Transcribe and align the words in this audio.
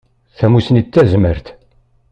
Tamussni 0.37 0.81
d 0.83 0.87
tazmert. 0.93 1.47